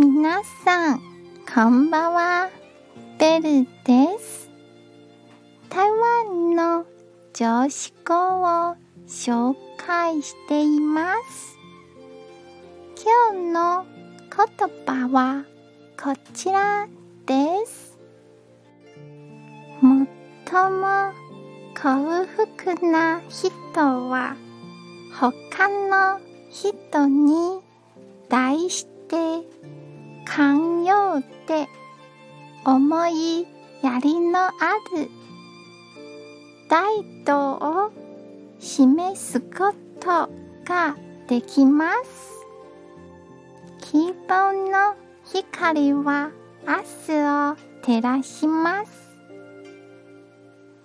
[0.00, 1.00] 皆さん、
[1.52, 2.50] こんばんは。
[3.18, 4.48] ベルです。
[5.68, 6.86] 台湾の
[7.34, 8.76] 常識語を
[9.08, 11.58] 紹介しています。
[13.04, 13.86] 今日の
[14.30, 15.44] 言葉は
[16.00, 16.86] こちら
[17.26, 17.98] です。
[19.80, 21.12] 最も
[21.74, 23.50] 幸福な人
[24.08, 24.36] は
[25.18, 26.20] 他の
[26.52, 27.58] 人に
[28.28, 29.58] 対して
[30.28, 31.66] 寛容で
[32.64, 33.46] 思い
[33.82, 34.52] やりのあ
[34.94, 35.10] る
[36.68, 37.90] 態度を
[38.60, 40.28] 示すこと
[40.64, 40.96] が
[41.28, 42.44] できます。
[43.80, 46.30] 希望の光は
[46.66, 48.92] 明日を照らします。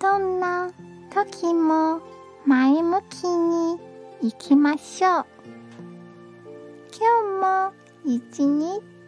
[0.00, 0.72] どんな
[1.12, 2.00] 時も
[2.46, 3.78] 前向きに
[4.22, 5.26] 行きましょう。
[6.98, 7.72] 今
[8.04, 8.46] 日も一